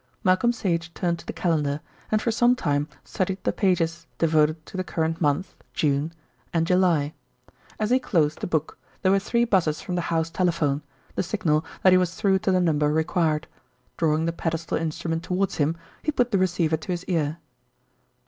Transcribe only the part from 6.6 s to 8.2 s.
July. As he